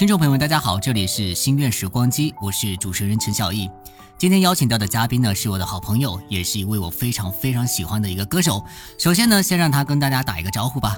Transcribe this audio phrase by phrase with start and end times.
[0.00, 3.68] 听众朋友们，大家好，这里是心愿时光机，我是主持人陈小艺。
[4.16, 8.64] 今天邀请到的嘉宾呢，是我的好朋友，也是一位我非常非常喜欢的一个歌手。
[8.96, 10.96] 首先呢，先让他跟大家打一个招呼吧。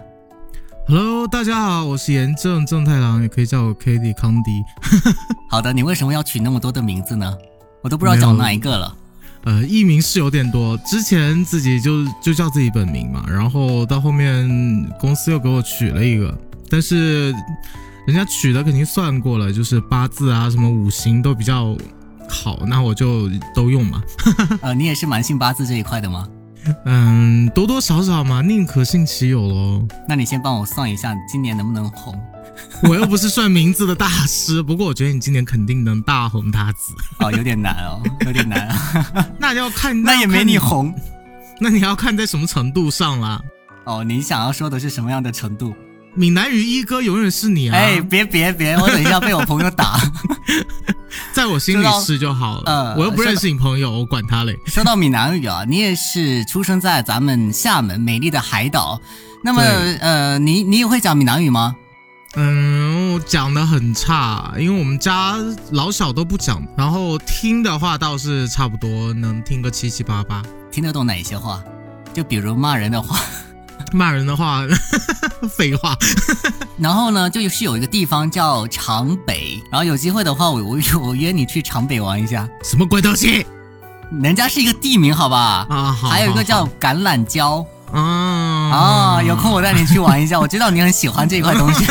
[0.87, 4.63] Hello，大家好，我是严正正太郎，也可以叫我 k d 康迪。
[5.51, 7.37] 好的，你为什么要取那么多的名字呢？
[7.83, 8.97] 我都不知道讲哪一个了。
[9.43, 14.49] 呃，艺名是有点多，之前自己就就叫自己本名嘛，然后到后面
[15.01, 16.39] 公司又给我取了一个，
[16.71, 17.35] 但是
[18.07, 21.77] 人家取的肯定算过了，就是八字啊什么五行都比较
[22.29, 24.03] 好，那我就都用嘛。
[24.63, 26.29] 呃，你也是蛮信八字这一块的吗？
[26.85, 29.87] 嗯，多多少少嘛，宁可信其有喽。
[30.09, 32.19] 那你先帮我算一下，今年能不能红？
[32.85, 36.93] 我又不是算名字的大师，不过我觉得你今年肯定能大红大紫。
[37.25, 38.69] 哦，有点难哦，有点难。
[39.39, 40.95] 那要看，那也没你红。
[41.61, 43.41] 那你要看在什么程度上啦？
[43.85, 45.75] 哦，你想要说的是什么样的程度？
[46.15, 47.77] 闽南语一哥永远是你啊！
[47.77, 49.99] 哎，别别别， 我等一下被我朋友打。
[51.33, 52.65] 在我心里是就好了。
[52.67, 54.55] 呃，我又不认识你朋友，我管他嘞。
[54.67, 59.01] 说到闽南语啊，你也是出生在咱们厦门美丽的海岛。
[59.43, 59.63] 那么，
[60.01, 61.75] 呃，你你也会讲闽南语吗？
[62.35, 65.37] 嗯，我讲的很差，因为我们家
[65.71, 70.43] 老小都不讲，然后听的话倒是差不多能听个七七八八。
[70.71, 71.63] 听得懂哪些话？
[72.15, 73.19] 就比如骂人的话。
[73.93, 74.63] 骂人的话，
[75.51, 75.97] 废话。
[76.79, 82.49] 然后呢，就是有一个地方叫长北，然后有机会的话，我我我约你去长北玩一下。
[82.63, 83.47] 什么鬼东西？
[84.23, 85.67] 人家是一个地名，好吧？
[85.71, 86.09] 啊，好。
[86.09, 87.65] 还有一个叫橄榄礁。
[87.93, 88.01] 啊
[89.21, 89.23] 啊！
[89.23, 91.85] 有空我带你去玩一下， 我知道你很喜欢这块东西。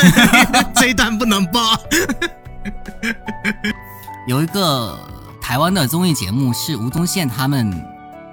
[0.73, 1.61] 这一段不能播。
[4.27, 4.97] 有一个
[5.39, 7.85] 台湾的综艺节目是吴宗宪他们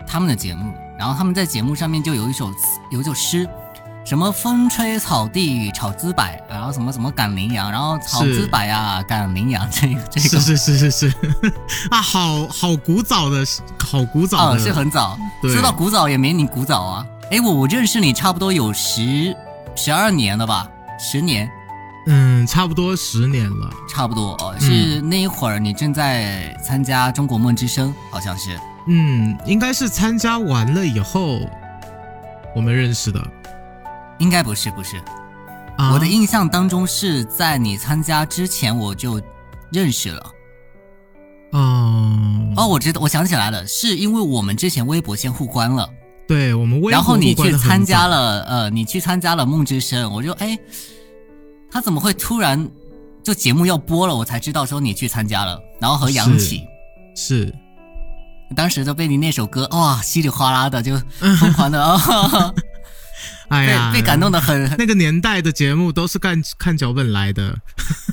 [0.07, 2.51] 他们的节目，然后他们在节目上面就有一首
[2.91, 3.47] 有一首诗，
[4.09, 10.41] 什么风吹草地草滋百，然后什么什么赶羚羊，然后草滋百啊赶羚羊，这个这个。
[10.41, 11.11] 是是是是。
[11.11, 11.15] 是
[11.93, 13.45] 啊，好好古早的，
[13.79, 15.19] 好古早的，哦、是很早。
[15.43, 17.07] 说到古早也没你古早啊。
[17.31, 19.37] 哎，我我认识你差不多有十
[19.77, 20.67] 十二年了吧，
[20.99, 21.47] 十年，
[22.07, 31.41] 嗯，差不多十年了，差不多哦，是那一会儿你正在参加《中国梦之声》，好像是，嗯，应该是参加完了以后
[32.57, 33.23] 我们认识的，
[34.19, 34.97] 应该不是不是，
[35.77, 39.21] 啊、我的印象当中是在你参加之前我就
[39.71, 40.31] 认识了，
[41.53, 45.89] 嗯哦，我知道，我想起来了，是因为我们之前微博先互关了。
[46.27, 50.59] 对我们微博然后你去参加了，呃，你去参加了梦之声，我就哎，
[51.71, 52.69] 他怎么会突然
[53.23, 56.67] 就节目要播了，我才知道说你去参加了，然后和杨启
[57.15, 57.55] 是，是。
[58.57, 60.97] 当时就被你那首歌哇稀里哗啦的就
[61.39, 62.55] 疯狂的啊，
[63.49, 64.71] 哎呀，被被感动的很。
[64.79, 67.57] 那个年代的节目都是看看脚本来的，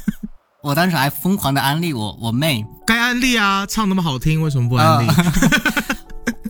[0.64, 5.08] 我当时还疯狂的安利我我妹，该安利啊，唱那么好听，为什么不安利？
[5.10, 5.26] 呃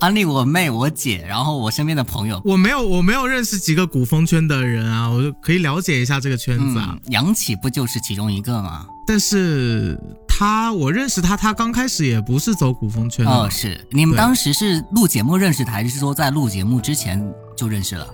[0.01, 2.41] 安利我妹、我姐，然后我身边的朋友。
[2.43, 6.89] 我没有，我没有认识几个古风圈的人啊，我就可以了解一下这个圈子啊。
[6.91, 8.85] 嗯、杨启不就是其中一个吗？
[9.07, 9.97] 但是
[10.27, 13.31] 他，我认识他，他刚开始也不是走古风圈的。
[13.31, 17.25] 哦，是你们当时是录节目认识的，还是说在录节目之前
[17.57, 18.05] 就认识了？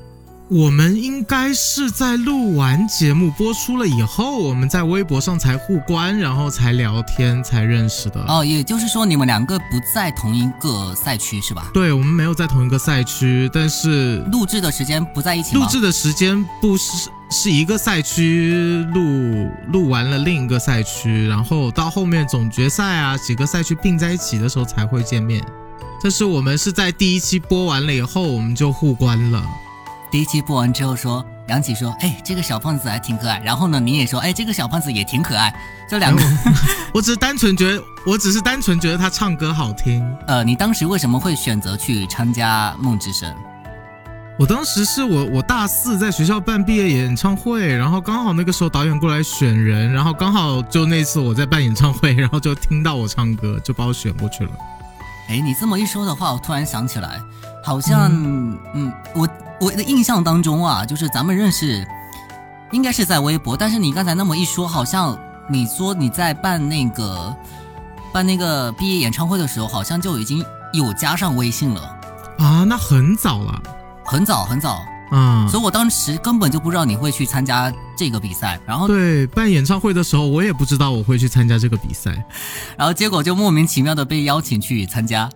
[0.54, 8.22] 我们应该是在录完节目播出了以后，我们在微博上才互关，然后才聊天，才认识的。
[8.28, 11.72] 哦，也就是说你们两个不在同一个赛区是吧？
[11.74, 15.56] 对，我们没有在同一个赛区，但是录制的时间不在一起。
[15.56, 25.42] 录制的时间不是是一个赛区录，录完了另一个赛区，然后到后面总决赛啊几个赛区并在一起的时候才会见面。
[26.04, 29.42] 但是我们是在第一期播完了以后，我们就互关了。
[30.12, 33.40] 第一期播完之后说，杨启说，哎，这个小胖子还挺可爱。
[33.46, 35.56] 然后呢，你也说，哎，这个小胖子也挺可爱。
[35.90, 36.22] 这两个，
[36.94, 40.06] 我只是单纯觉得，我只是单纯觉得他唱歌好听。
[40.28, 43.34] 呃，你当时为什么会选择去参加梦之声？
[44.38, 54.52] 我当时是我我大四在学校办毕业演唱会，然后刚好那个时候导演过来选人，然后刚好就那次我在办演唱会，然后就听到我唱歌，就把我选过去了。
[55.30, 57.18] 哎，你这么一说的话，我突然想起来，
[57.64, 59.26] 好像，嗯，嗯我。
[59.62, 61.88] 我的印象当中啊，就是咱们认识，
[62.72, 63.56] 应该是在微博。
[63.56, 65.16] 但是你刚才那么一说，好像
[65.48, 67.36] 你说你在办那个
[68.12, 70.44] 办那个毕业演唱会的时候，好像就已经
[70.74, 71.82] 有加上微信了
[72.40, 72.64] 啊。
[72.64, 73.62] 那很早了，
[74.04, 75.48] 很早很早嗯。
[75.48, 78.60] 所以我当时根本就不知道你会去参加这个比赛。
[78.66, 82.12] 然后对办演唱会的时候，我也不知道我会去参加这个比赛，
[82.76, 85.30] 然后结果就莫名其妙的被邀请去参加。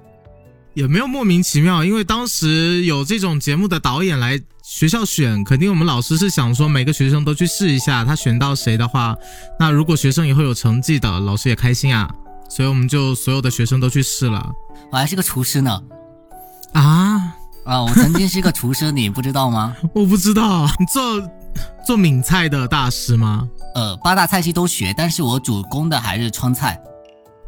[0.76, 9.16] 也没有莫名其妙，因为当时有这种节目的导演来学校选，肯定我们老师是想说每个学生都去试一下，他选到谁的话，
[9.58, 12.14] 那如果学生以后有成绩的，老师也开心啊，
[12.50, 14.52] 所以我们就所有的学生都去试了。
[14.92, 15.82] 我还是个厨师呢，
[16.74, 17.34] 啊，
[17.64, 19.76] 啊，我曾经是个厨师，你不知道吗？
[19.96, 21.30] 我不知道，你做
[21.88, 23.48] 做闽菜的大师吗？
[23.76, 26.78] 呃，八大菜系都学，但是我主攻的还是川菜。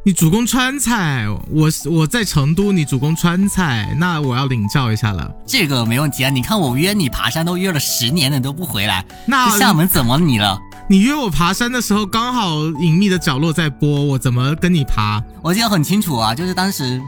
[0.07, 5.29] 你主攻川菜，我我在成都，你主攻川菜，那我要领教一下了。
[5.45, 6.29] 这个没问题啊！
[6.29, 10.57] 你看我约你爬山都约了十年了，你都不回来，那厦门怎么你了？
[10.89, 15.21] 你约我爬山的时候，刚好隐秘的角落在播，我怎么跟你爬？
[15.41, 17.01] 我记得很清楚啊，就是当时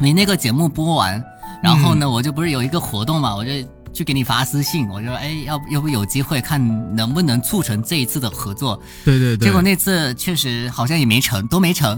[0.00, 1.22] 你那个节目播完，
[1.62, 3.52] 然后呢，我就不是有一个活动嘛，我就
[3.92, 6.60] 去给你发私信，我就说，哎，要不要不有机会看
[6.96, 8.82] 能不能促成这一次的合作？
[9.04, 11.96] 对对对，结果那次确实好像也没成，都没成。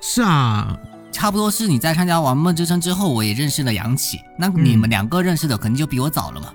[0.00, 0.76] 是啊，
[1.12, 4.18] 差不多是你在参加完《梦之声》之后，我也认识了杨启。
[4.38, 6.48] 那你们两个认识的肯定就比我早了嘛。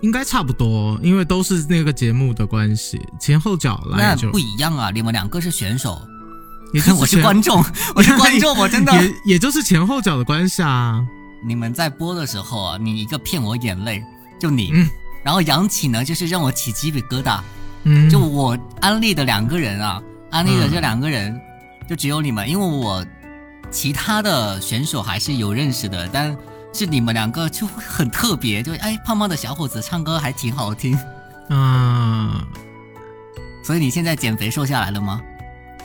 [0.00, 4.90] 应该差不多，因为都是那个节目的关系，前后脚来就那不一样啊！
[4.90, 6.00] 你们两个是选手，
[6.72, 7.62] 也就 我是观众，
[7.94, 8.92] 我是观众，我真的。
[8.94, 11.04] 也也就是前后脚的关系啊。
[11.44, 14.02] 你们在播的时候啊，你一个骗我眼泪，
[14.38, 14.88] 就你，嗯
[15.22, 17.40] 然后杨启呢，就是让我起鸡皮疙瘩。
[17.84, 21.38] 嗯，就我安利的两个人啊，安利的这两个人，
[21.90, 23.04] 就只有你们，因为我
[23.68, 26.36] 其他的选手还是有认识的，但
[26.72, 30.96] 是你们两个就会很特别，就哎，胖胖的小伙子唱歌还挺好听。
[31.48, 32.40] 嗯，
[33.64, 35.20] 所以你现在减肥瘦下来了吗？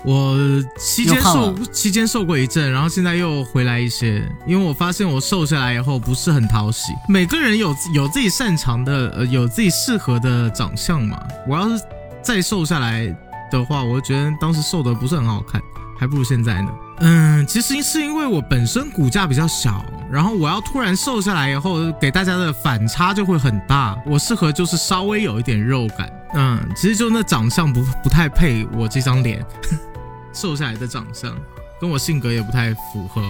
[0.06, 0.38] 我
[0.78, 6.94] 期间瘦期间瘦过一阵，然后现在又回来一些，因为我发现我瘦下来以后不是很讨喜。
[7.10, 11.19] 每个人有有自己擅长的，呃，有自己适合的长相嘛。
[11.48, 11.84] 我要是
[12.22, 13.08] 再瘦下来
[13.50, 15.60] 的话，我觉得当时瘦的不是很好看，
[15.98, 16.70] 还不如现在呢。
[17.00, 23.98] 嗯，其实是因为我本身骨架比较小，然后我要突然瘦下来以后，给大家的反差就会很大。
[24.06, 29.46] 我适合就是稍微有一点肉感，嗯，其实就那长相不不太配我这张脸。
[30.34, 31.34] 瘦下来的长相，
[31.80, 33.22] 跟我性格也不太符合，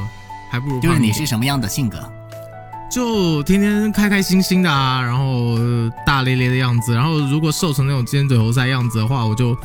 [0.52, 1.98] 还不如就是你是什么样的性格？
[2.90, 5.26] 就天天开开心心的啊，然后
[5.56, 9.58] 呃大咧咧的样子，然后如果瘦成那种尖嘴猴腮样子的话，我就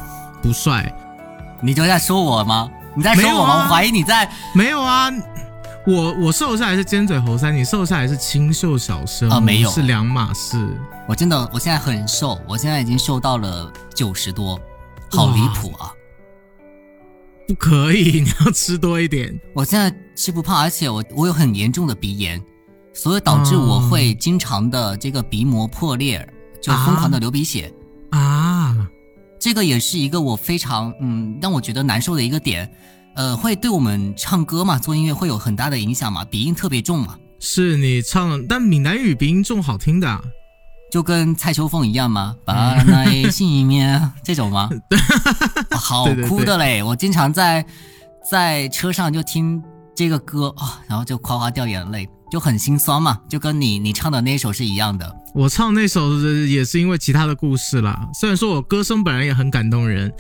[0.42, 0.90] 不帅。
[1.62, 2.70] 你就在说我吗？
[2.94, 3.54] 你在说我吗？
[3.54, 4.30] 啊我怀疑你在。
[4.54, 5.10] 没有啊，
[5.86, 10.56] 我我瘦下来是尖嘴猴腮，你瘦下来是清秀小生啊没有是两码事。
[11.08, 14.60] 我真的，我现在很瘦，我现在已经瘦到了九十多，
[15.10, 15.92] 好离谱啊！
[17.48, 19.36] 不可以， 你要吃多一点。
[19.54, 22.40] 我现在吃不胖，而且我我有很严重的鼻炎，
[22.92, 26.24] 所以导致我会经常的这个鼻膜破裂，
[26.62, 27.72] 就疯狂的流鼻血。
[28.10, 28.49] 啊，
[29.40, 32.70] 这个也是一个我非常嗯让我觉得难受的一个点，
[33.14, 40.22] 呃，会对我们唱歌嘛，做音乐会有很大的影响嘛，鼻音特别重嘛，是你唱，但闽南语鼻音重好听的啊、
[40.92, 42.36] 就跟蔡秋凤一样吗？
[42.44, 44.68] 把那心面这种吗？
[45.70, 46.82] 哇好对对对哭的嘞！
[46.82, 47.64] 我经常在
[48.30, 49.62] 在车上就听
[49.94, 55.16] 这个歌啊、然后就夸夸掉眼泪，就很心酸嘛，就跟你你唱的那首是一样的。
[55.34, 56.10] 我唱那首
[56.46, 58.08] 也是因为其他的故事啦。
[58.14, 60.12] 虽然说我歌声本来也很感动人，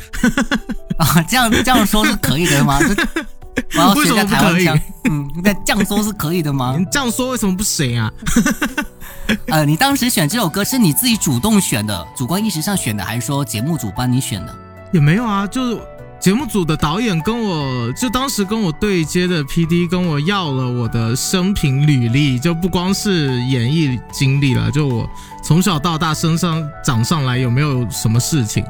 [0.98, 2.78] 啊，这样这样说是可以的吗？
[3.74, 4.78] 我要学一下台湾腔。
[5.10, 6.84] 嗯，那这样说是可以的吗 你？
[6.90, 8.12] 这样说为什么不行啊？
[9.46, 14.56] 呃，你当时选这首歌是你自己主动选的，主观意识上选的，还是说节目组帮你选的？
[14.92, 15.80] 也没有啊，就是
[16.20, 25.08] 节目组的导演跟我就当时跟我对接的 PD 跟我要了我的生平履历，就不光是演艺经历了，就我
[25.42, 28.62] 从小到大身上长上来有没有什么事情，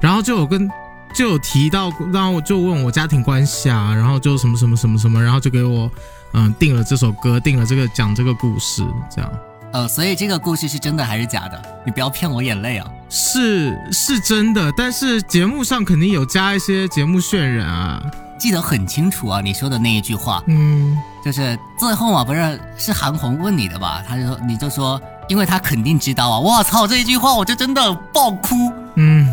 [0.00, 0.66] 然后就有跟
[1.14, 5.90] 就有提到，然后就问我家庭关系啊，然后就什么什么什么什么，然后就给我
[6.32, 8.82] 嗯定了这首歌，定了这个讲这个故事，
[9.14, 9.30] 这样。
[9.72, 11.60] 呃，所以这个故事是真的还是假的？
[11.84, 12.86] 你不要骗我眼泪啊！
[13.08, 18.02] 是是真的，但是节目上肯定有加一些节目渲染啊，
[18.38, 24.02] 记得很清楚啊，你说的那一句话，嗯，就是最后嘛，不是是韩红问你的吧？
[24.06, 26.38] 他就说，你就说，因为他肯定知道啊！
[26.38, 29.26] 我操，这一句话我就真的爆哭，嗯，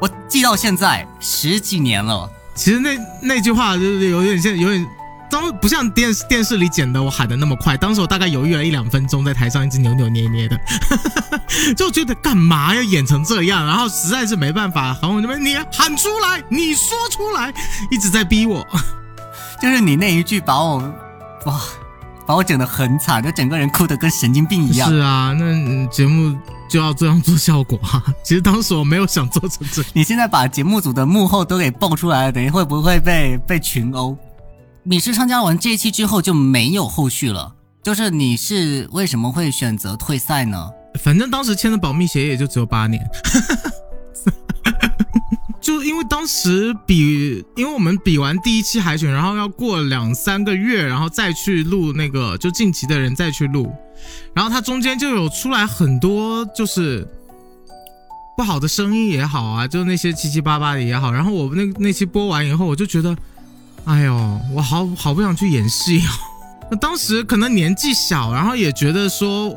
[0.00, 2.30] 我记到现在十几年了。
[2.54, 4.86] 其实那那句话就是有点像，有点
[5.36, 10.58] 当不像电视电视里剪的我喊的那么快，当时我大概犹豫了一两分钟，在台上一直扭扭捏捏的，
[11.76, 17.52] 就觉得干嘛要演成这样，然后实在是没办法，韩红这边你喊出来，你说出来，
[17.90, 18.66] 一直在逼我，
[19.60, 20.78] 就是你那一句把我，
[21.44, 21.60] 哇，
[22.26, 24.88] 把我整得很惨，就整个人哭得跟神经病一样。
[24.88, 26.34] 是啊，那节目
[26.66, 28.02] 就要这样做效果啊。
[28.24, 34.16] 其实当时我没有想做成这，你现在把节目组的幕后都给爆出来了，等于会不会被被群殴？
[34.88, 37.52] 你是参加完这一期之后就没有后续了？
[37.82, 40.70] 就是你是为什么会选择退赛呢？
[41.02, 43.04] 反正当时签的保密协议也就只有八年，
[45.60, 53.68] 就因为当时比，因为我们比完第一期海选，然后要过两三个月，然后再去录那个就晋级的人再去录，
[54.34, 57.04] 然后它中间就有出来很多就是
[58.36, 63.16] 不好的声音也好啊，就那些七七八八的也好，然后我那那期播完以后，我就觉得，
[63.86, 66.10] 哎呦，我好好不想去演戏哦。
[66.70, 69.56] 那当时可能年纪小，然后也觉得说。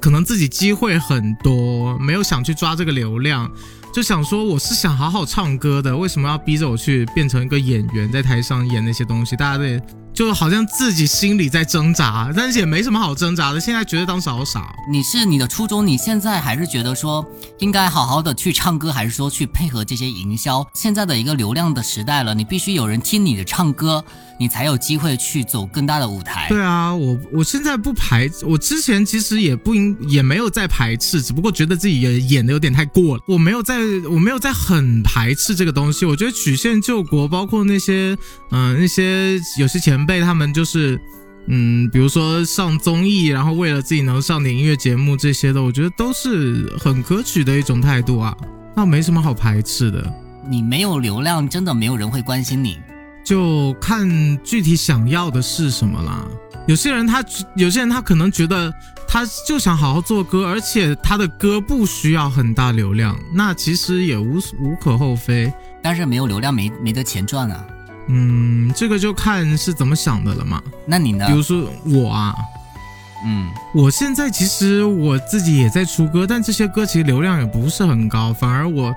[0.00, 3.50] 可能自己机会很多，没有想去抓这个流量，
[3.92, 9.34] 就想说我是想好好唱歌的，为什么要逼着我去变成一个演员，在台上演那些东西？
[9.34, 9.82] 大家对。
[10.18, 13.60] 就好像自己心里在挣扎，但是也没什么好挣扎的。
[13.60, 14.74] 现在觉得当时好傻。
[14.90, 17.24] 你是你的初衷，你现在还是觉得说
[17.60, 20.68] 应该好好的去唱歌，还是说去配合这些营销？
[20.74, 24.04] 现在的一个流量的时代了，你必须有人听你的唱歌，
[24.40, 26.46] 你才有机会去走更大的舞台。
[26.48, 33.22] 对啊，我我现在不排，我之前其实也不应也没有在排斥，只不过觉得自己也演的有点太过了。
[33.28, 33.76] 我没有在，
[34.10, 36.04] 我没有在很排斥这个东西。
[36.04, 38.18] 我觉得曲线救国，包括那些
[38.50, 40.07] 嗯那些有些前。
[40.08, 40.98] 辈他们就是，
[41.48, 48.34] 嗯，比如说上综艺，然后为了自己能上点音乐节目这些的，我觉得都是很可取的一种态度啊，
[48.74, 50.10] 那没什么好排斥的。
[50.48, 52.78] 你没有流量，真的没有人会关心你，
[53.22, 54.08] 就看
[54.42, 56.26] 具体想要的是什么啦。
[56.66, 57.22] 有些人他，
[57.54, 58.72] 有些人他可能觉得
[59.06, 65.52] 他就想好好做歌，而且他的歌不需要很大流量，那其实也无无可厚非。
[65.82, 67.64] 但是没有流量没没得钱赚啊。
[68.08, 70.62] 嗯，这个就看是怎么想的了嘛。
[70.86, 71.26] 那你呢？
[71.26, 72.34] 比如说我啊，
[73.24, 78.90] 嗯，我现在其实我自己也在出歌，但这些歌其实流量也不是很高，反而我，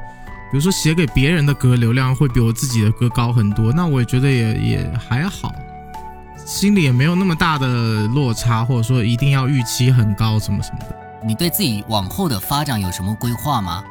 [0.49, 3.73] 比如说写给别人的歌流量会比我自己的歌高很多。
[3.73, 5.53] 那我也觉得也也还好，
[6.45, 10.95] 心里也没有那么大的落差，或者说一定要预期很高什么什么的。
[11.23, 13.83] 你对自己往后的发展有什么规划吗？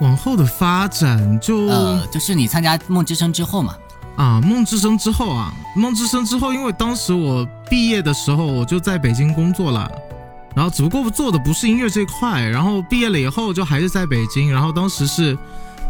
[0.00, 3.74] 往后的发展就呃，就是你参加梦之声之后嘛。
[4.16, 9.90] 啊，梦之声之后啊，梦之声之后，因为当时我毕业的时候我就在北京工作了，
[10.54, 15.36] 然后只不过做的不是音乐这块，然后毕业了以后就还是在北京，然后当时是，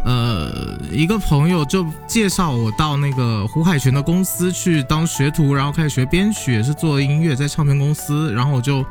[0.04, 8.84] 呃，一个朋友就介绍我到那个胡海泉的公司去当学徒，然后开始学编曲，也是做音乐，在唱片公司，然后我就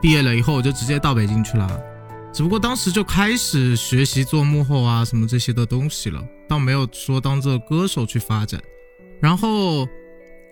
[0.00, 1.68] 毕业了以后我就直接到北京去了。
[2.32, 8.62] 只不过当时就开始学习做幕后啊什么这些的东西了，倒没有说当做歌手去发展。
[9.20, 9.88] 然后，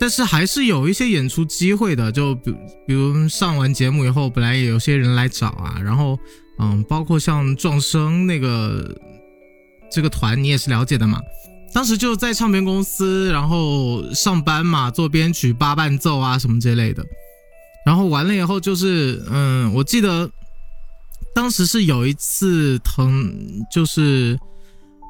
[0.01, 2.53] 但是还是有一些演出机会的，就比
[2.89, 5.79] 比如上完节目以后，本来也有些人来找啊。
[5.85, 6.19] 然后，
[6.59, 8.93] 嗯，包括像壮声那个
[9.93, 11.21] 这个团，你也是了解的嘛。
[11.73, 17.05] 当时就在唱片公司，然后上班嘛，做编曲、八伴奏啊什么这类的。
[17.85, 20.29] 然后完了以后，就是嗯，我记得。
[21.37, 23.31] 当时是有一次腾，
[23.71, 24.39] 就是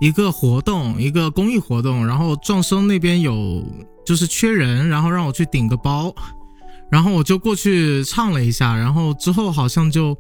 [0.01, 3.65] 一个活动，一个公益活动，然后壮生那边有
[4.05, 6.13] 就是缺人，然后让我去顶个包，
[6.91, 10.19] 然后我就过去唱了一下，然后之后好像就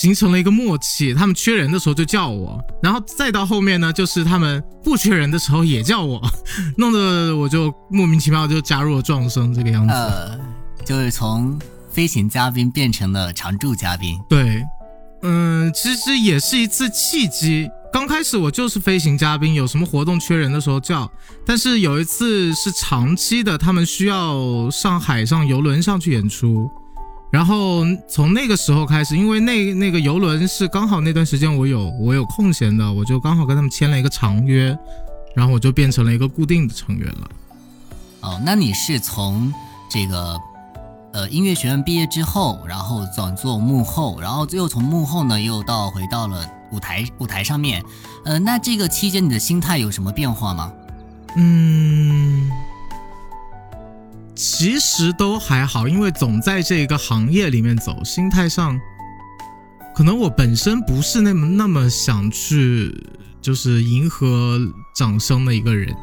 [0.00, 6.18] 形成了一个默契，他们缺人的时候就叫我，然后再到后面呢，就是他们不缺人的时候也叫我，
[6.78, 10.40] 弄得我就莫名其妙就加入了壮声这个样子，呃，
[10.82, 14.64] 就是从飞行嘉宾变成了常驻嘉宾，对。
[15.26, 17.70] 嗯，其实也是一次契机。
[17.90, 21.10] 刚开始我就是飞行嘉宾，有什么活动缺人的时候叫。
[21.46, 26.70] 但是有一次是长期的，他们需要上海上游轮上去演出。
[27.32, 34.76] 然后从那个时候开始，因为那那个游轮是刚好那段时间我有我有空闲的，我就刚好跟他们签了一个长约，
[35.34, 37.30] 然后我就变成了一个固定的成员了。
[38.20, 39.50] 哦，那你是从
[39.90, 40.38] 这个。
[41.14, 47.80] 呃，音乐学院毕业之后，然后转做幕后，然后最后从幕后呢，又到回到了舞台舞台上面。
[48.24, 50.72] 呃，那这个期间你的心态有什么变化吗？
[51.36, 52.50] 嗯，
[54.34, 58.76] 其实都还好，因为总在这一个行业里面走，心态上，
[59.94, 62.92] 可能我本身不是那么那么想去，
[63.40, 64.58] 就是迎合
[64.96, 65.94] 掌声的一个人。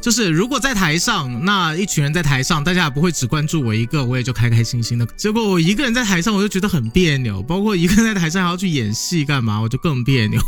[0.00, 5.04] 就是如果在台上，那一群人在台上，大家也不会只关注我一个，我也就开开心心的。
[5.16, 10.40] 结果我一个人在台上，我就觉得很别扭，包括一个人在台上还要去演戏干嘛，我就更别扭。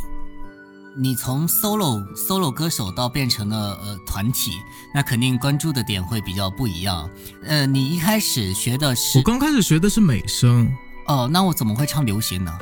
[0.96, 4.52] 你从 solo solo 歌手到变成了呃团体，
[4.94, 7.08] 那肯定关注的点会比较不一样。
[7.44, 9.18] 呃，你一开始学的是？
[9.18, 10.70] 我刚开始学的是美声。
[11.06, 12.58] 哦，那我怎么会唱流行呢？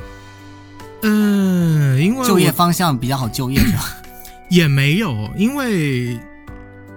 [1.03, 3.95] 嗯，因为就业方向比较好就业是吧？
[4.49, 6.19] 也没有，因为。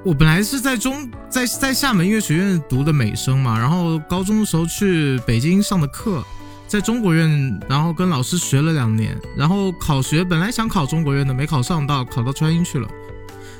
[0.04, 6.23] 我本来是在中在在厦门音乐学院读的美声嘛，然后高中的时候去北京上的课，
[6.68, 12.87] 在中国院，然后跟老师学了两年，然后考学本来想考中国院的，没考上到，考到川音去了，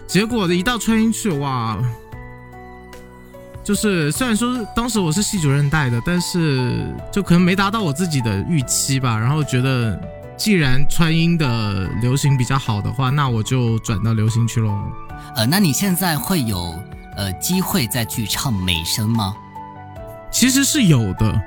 [0.06, 1.78] 结果一到川音去，哇，
[3.64, 9.98] 就是虽然说当时我是系主任带的，但是就可能没达到我自己的预期吧，然后觉得
[10.36, 14.78] 既然川音的流行比较好的话，那我就转到流行去喽。
[15.37, 16.75] 呃，那你现在会有
[17.16, 19.35] 呃机会再去唱美声吗？
[20.31, 21.43] 其实是有的，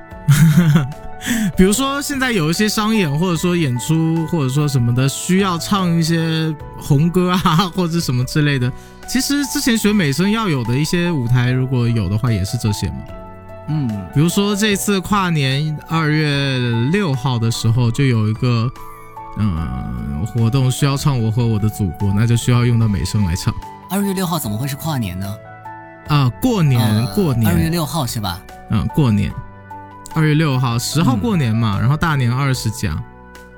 [1.57, 8.71] 比如说现在有一些商演或者说演出或者说什么的，需要唱一些红歌啊或者什么之类的。
[9.07, 12.95] 其实之前学美声要有的一些舞台，如果有的话，也是这些嘛。
[13.69, 16.57] 嗯，比如说这次跨年二月
[16.91, 18.71] 六号的时候，就有一个
[19.39, 23.53] 嗯活动需要唱《我和我的祖国》，那就需要用到美声来唱。
[23.89, 25.35] 二月六号怎么会是跨年呢？
[26.09, 28.41] 啊，过年过年，二月六号是吧？
[28.69, 29.31] 嗯，过年，
[30.13, 33.01] 二月六号，十号过年嘛，然后大年二十讲，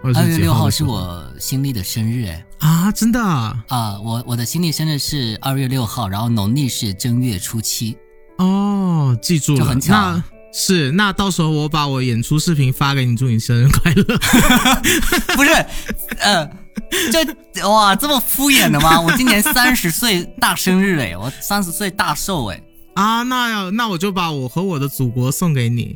[0.04, 7.98] 二月六号是我新历的生日，哎啊，真的啊，啊我我的新历生日是二月六号，然后农历是正月初七，
[8.38, 10.22] 哦，记住了，很巧。
[10.52, 14.04] 是，那到时候我把我演出视频发给你，祝你生日快乐。
[15.38, 15.52] 不是，
[16.20, 16.50] 呃，
[17.12, 19.00] 这哇这么敷衍的吗？
[19.00, 22.62] 我今年三十岁大生日哎，我三十岁大寿哎。
[22.96, 25.96] 啊，那要那我就把我和我的祖国送给你。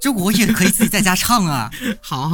[0.00, 1.70] 这我也可以自己在家唱啊。
[2.02, 2.30] 好，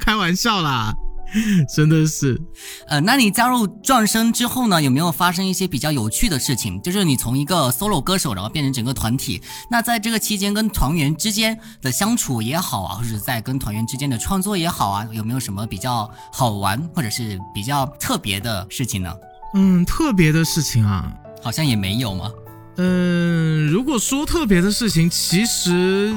[0.00, 0.94] 开玩笑啦。
[1.74, 2.40] 真的是，
[2.88, 6.80] 呃，那你加入转身之后呢，有没有发生一些比较有趣的事情？
[6.80, 19.12] 就是你从一个 solo 歌手，然后变成整个团体，那在这个期间跟团员之间的相处也好啊，或者在跟团员之间的创作也好啊，有没有什么比较好玩或者是比较特别的事情呢？
[19.54, 22.30] 嗯，特别的事情啊，好像也没有嘛？
[22.76, 26.14] 嗯，如果说特别的事情，其实。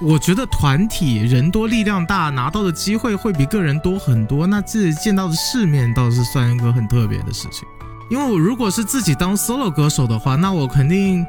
[0.00, 4.46] 我觉得团体人多力量大，拿到的机会会比个人多很多。
[4.46, 7.66] 那自己见到的世面倒是算一个很特别的事情。
[8.10, 11.24] 因为我如果是自己当 solo 歌手的话，那我肯定，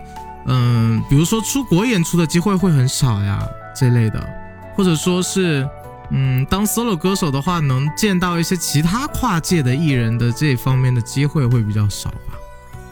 [0.46, 4.28] 嗯，比如说出国演出的机会会很少呀，这类的，
[4.76, 5.66] 或者说是，
[6.10, 12.36] 嗯，当 solo 歌手的话，能见到一些其他跨界的艺人的这方面的机会会比较少吧。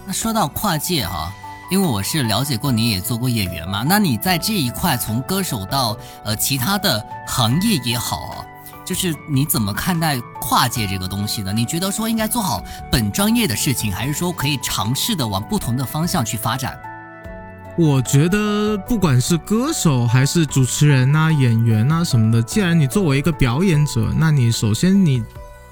[0.05, 1.33] 那说到跨界哈。
[1.73, 8.45] 因为我是了解过，你也做过演员嘛，那你在这一块从歌手到呃其他的行业也好，
[8.85, 11.51] 就是你怎么看待跨界这个东西呢？
[11.51, 16.79] 你觉得说应该做好本专业的事情，还是说可以尝试的往不同的方向去发展？
[17.75, 25.23] 我觉得不管是歌手还是主持人呐、演员呐什么的，既然你作为一个表演者，那你首先你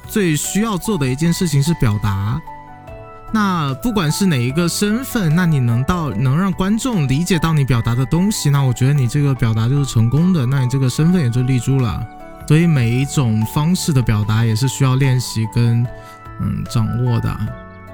[0.08, 2.42] 最需要做的一件事情是表达。
[3.34, 12.06] 那不管是哪一个身份，那你能到能让观众理解到你表达的东西，那我觉得你这个表达就是成功的，那你这个身份也就立住了。
[12.48, 15.82] 所以每一种方式的表达也是需要练习跟
[16.41, 17.34] 嗯掌握的。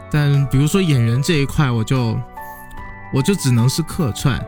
[0.10, 2.19] 但比如说演员这一块，我就
[3.13, 4.43] 我就只能是客串，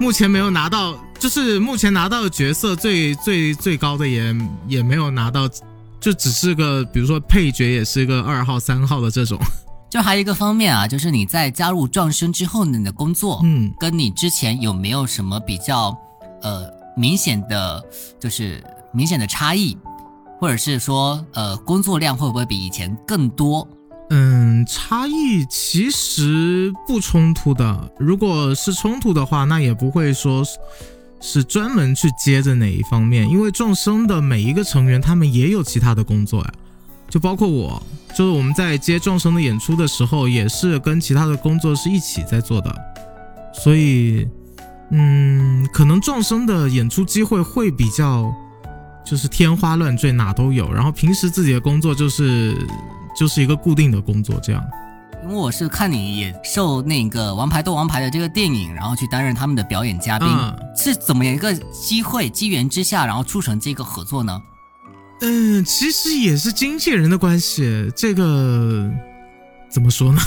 [0.00, 4.34] 目前没有拿到，就是目前拿到的角色最最最高的也
[4.66, 5.48] 也没有拿到。
[6.00, 9.38] 就只是个，比如说配角，也是个二号、三号的这种。
[9.90, 15.96] 就还有一个方面啊，就是你在加入壮声之后，你的工作，嗯，跟你之前有没有什么比较，
[16.42, 17.84] 呃，明显的，
[18.18, 19.76] 就是明显的差异，
[20.38, 23.68] 或者是说，呃，工作量会不会比以前更多？
[24.10, 27.92] 嗯，差异其实不冲突的。
[27.98, 30.44] 如果是冲突的话，那也不会说。
[31.20, 33.28] 是专门去接着哪一方面？
[33.28, 36.52] 因为众生的每一个成员，他们也有其他的工作呀，
[37.08, 37.82] 就包括我，
[38.16, 42.74] 就是我们在接众生的演出的时候，也是跟其他的工作是一起在做的。
[43.52, 44.26] 所以，
[44.90, 48.32] 嗯，可能众生的演出机会会比较，
[49.04, 50.72] 就是天花乱坠，哪都有。
[50.72, 52.56] 然后平时自己的工作就是
[53.14, 54.64] 就是一个固定的工作，这样。
[55.22, 60.28] 因为我是看你也受那个《王牌斗王牌》的这个电影，然后去担任他们的表演嘉宾，
[60.76, 64.40] 是怎么一个机会机缘之下，然后促成这个合作呢？
[65.20, 68.90] 嗯，其实也是经纪人的关系，这个
[69.70, 70.20] 怎么说呢？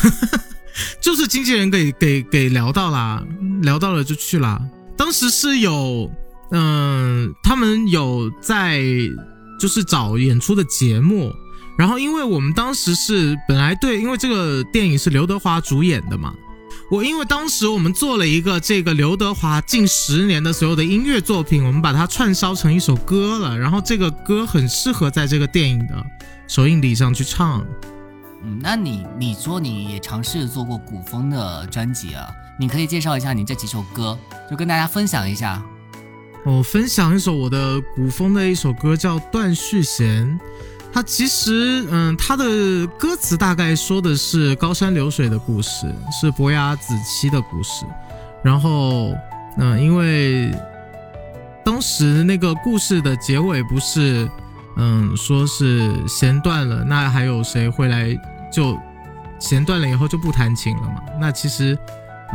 [1.02, 3.26] 就是经纪人给给给聊到了，
[3.62, 4.62] 聊到了就去了。
[4.96, 6.10] 当时是有，
[6.52, 8.82] 嗯，他们有在
[9.60, 11.34] 就是找演出的节目。
[11.78, 16.34] 然后，因为我们当时是本来对，因为这个电影是刘德华主演的嘛，
[16.92, 26.06] 我因为当时我们做了一个这个刘德华近十年的所有的音乐作品，我们把它串烧成一首歌了，然后这个歌很适合在这个电影的
[26.48, 27.66] 首映礼上去唱，
[28.44, 32.30] 嗯，那你你说你也尝试做过古风的专辑啊？
[32.60, 34.16] 你可以介绍一下你这几首歌，
[34.48, 35.60] 就跟大家分享一下。
[36.46, 40.40] 我分享一首我的古风的一首歌，叫《断续弦》。
[40.94, 47.84] 它其实，嗯，它的歌词大概说的是高山流水的故事，是伯牙子期的故事。
[48.44, 49.16] 然后，
[49.58, 50.54] 嗯，因为
[51.66, 54.30] 当时那个故事的结尾不是，
[54.78, 58.16] 嗯，说是弦断了，那还有谁会来
[58.52, 58.78] 就
[59.40, 61.02] 弦断了以后就不弹琴了嘛？
[61.20, 61.76] 那其实，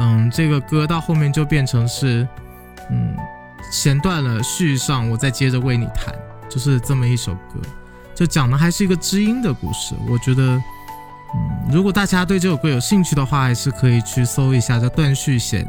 [0.01, 2.27] 嗯，这个歌到后面就变成是，
[2.91, 3.15] 嗯。
[3.71, 6.15] 弦断了，续上，我再接着为你弹，
[6.49, 7.61] 就是这么一首歌，
[8.19, 9.95] 就讲的还是一个知音的故事。
[10.09, 10.63] 我觉得，嗯，
[11.71, 15.65] 如果大家对这首歌有兴趣的话，还是可以去搜一下叫断续弦。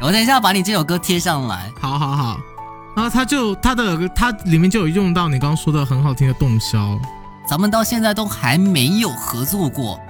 [0.00, 1.70] 我等一下把你这首歌贴上来。
[1.78, 2.38] 好好好。
[2.96, 6.98] 然后他就他的他里面就有用到你刚刚说的很好听的洞箫。
[7.46, 10.00] 咱们到现在都还没有合作过。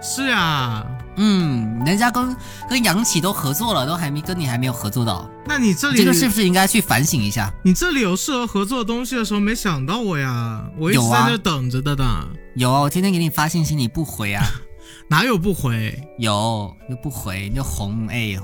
[0.00, 0.86] 是啊。
[1.16, 2.36] 嗯，人家跟
[2.68, 5.28] 跟杨启都合作了，都还没跟你还没有合作到。
[5.46, 7.52] 那你这里这个是不是应该去反省一下？
[7.64, 12.28] 你这里有适合合作的东西的时候，没想到我呀，我一直在那等着的呢。
[12.54, 14.44] 有啊，我天天给你发信息你不回啊？
[15.08, 15.98] 哪有不回？
[16.18, 18.36] 有又不回，就红哎，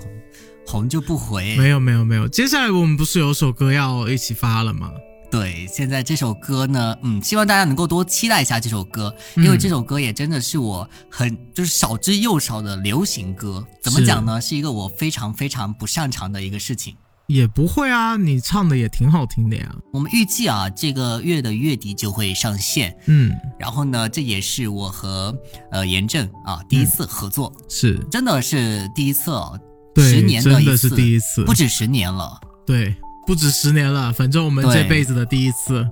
[0.66, 1.56] 红就不回。
[1.56, 4.90] 没有没有没有，接下来我们不是有首歌要一起发了吗？
[5.32, 13.66] 对，现在这首歌呢，嗯，希望大家能够多期待一下这首歌，因为这首歌也真的是我很就是少之又少的流行歌。
[13.82, 14.38] 怎么讲呢？
[14.38, 16.94] 是一个我非常非常不擅长的一个事情。
[17.28, 19.74] 也不会啊，你唱的也挺好听的呀。
[19.90, 22.94] 我们预计啊，这个月的月底就会上线。
[23.06, 25.34] 嗯，然后呢，这也是我和
[25.70, 29.58] 呃严正啊第一次合作，是真的是第一次哦，
[29.96, 32.38] 十年的一次，第一次，不止十年了。
[32.66, 32.94] 对。
[33.26, 35.88] 不止十年了，反正我们这辈子的第一次，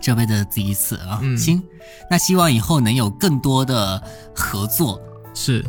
[0.00, 1.20] 这辈子的第一次啊！
[1.36, 1.62] 行，
[2.10, 4.02] 那希望以后能有更多的
[4.34, 5.00] 合作。
[5.34, 5.64] 是，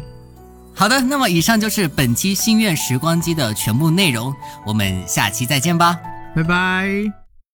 [0.74, 4.34] 好的，那么以上就是本期心愿时光机的全部内容，
[4.66, 6.00] 我们下期再见吧，
[6.36, 7.23] 拜拜。